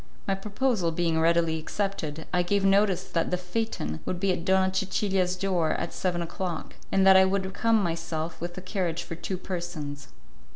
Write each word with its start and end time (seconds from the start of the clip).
My 0.27 0.33
proposal 0.33 0.91
being 0.91 1.19
readily 1.19 1.59
accepted, 1.59 2.25
I 2.33 2.41
gave 2.41 2.65
notice 2.65 3.03
that 3.03 3.29
the 3.29 3.37
phaeton 3.37 3.99
would 4.03 4.19
be 4.19 4.31
at 4.33 4.43
Donna 4.43 4.73
Cecilia's 4.73 5.35
door 5.35 5.73
at 5.73 5.93
seven 5.93 6.23
o'clock, 6.23 6.73
and 6.91 7.05
that 7.05 7.15
I 7.15 7.23
would 7.25 7.53
come 7.53 7.83
myself 7.83 8.41
with 8.41 8.57
a 8.57 8.61
carriage 8.61 9.03
for 9.03 9.13
two 9.13 9.37
persons. 9.37 10.07